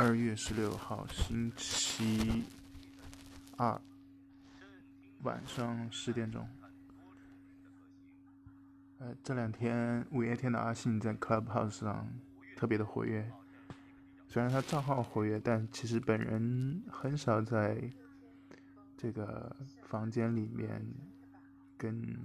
[0.00, 2.44] 二月十六号，星期
[3.56, 3.80] 二
[5.22, 6.48] 晚上十点钟。
[9.00, 12.08] 呃，这两天五月天的阿信在 Clubhouse 上
[12.54, 13.28] 特别的活跃。
[14.28, 17.90] 虽然他账号活跃，但其实本人很少在
[18.96, 20.80] 这个房间里面
[21.76, 22.16] 跟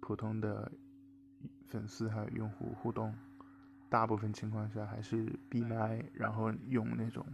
[0.00, 0.72] 普通的
[1.68, 3.14] 粉丝还有用户互动。
[3.92, 7.26] 大部分情况下还是闭麦，然后用那种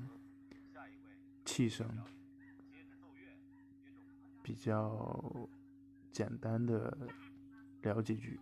[1.44, 1.88] 气声，
[4.42, 5.48] 比较
[6.10, 6.98] 简单的
[7.82, 8.40] 聊几句。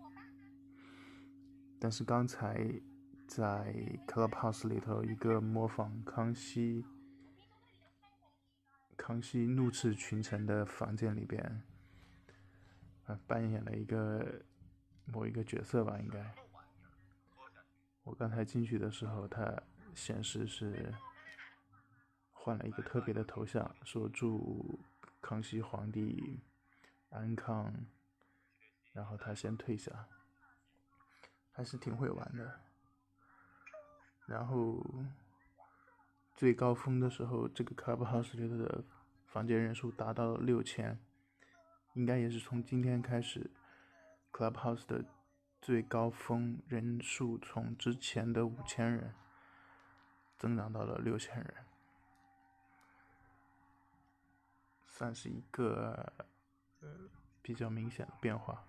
[1.78, 2.80] 但是刚才
[3.26, 3.74] 在
[4.06, 6.86] Clubhouse 里头，一个模仿康熙、
[8.96, 11.62] 康熙怒斥群臣的房间里边，
[13.04, 14.40] 啊，扮演了一个
[15.04, 16.45] 某一个角色吧，应该。
[18.06, 19.60] 我刚才进去的时候，它
[19.92, 20.94] 显示是
[22.32, 24.78] 换了一个特别的头像，说祝
[25.20, 26.38] 康熙皇帝
[27.10, 27.74] 安康，
[28.92, 30.06] 然后他先退下，
[31.50, 32.60] 还是挺会玩的。
[34.24, 34.80] 然后
[36.36, 38.84] 最高峰的时候，这个 Clubhouse 里头的
[39.26, 40.96] 房间人数达到六千，
[41.94, 43.50] 应该也是从今天开始
[44.32, 45.04] ，Clubhouse 的。
[45.66, 49.12] 最高峰人数从之前的五千人
[50.38, 51.66] 增长到了六千人，
[54.86, 56.12] 算是一个
[56.78, 57.10] 呃
[57.42, 58.64] 比较明显的变化。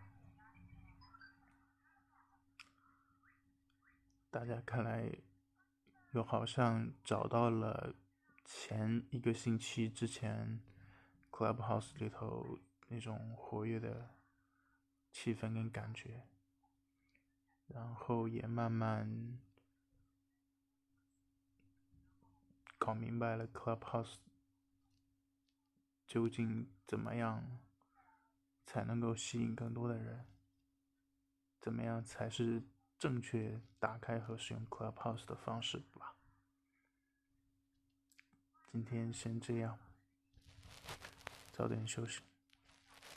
[4.31, 5.07] 大家看来
[6.13, 7.93] 又好像找到了
[8.43, 10.59] 前一个星期之前
[11.29, 14.09] Clubhouse 里头那种活跃的
[15.11, 16.25] 气氛跟感觉。
[17.67, 19.39] 然后也慢慢
[22.77, 24.15] 搞明白了，Clubhouse
[26.05, 27.59] 究竟怎么样
[28.65, 30.25] 才能够吸引更多的人？
[31.59, 32.63] 怎么样才是
[32.97, 36.15] 正确打开和使用 Clubhouse 的方式吧？
[38.71, 39.77] 今天先这样，
[41.51, 42.21] 早点休息，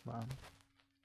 [0.05, 0.59] 晚安。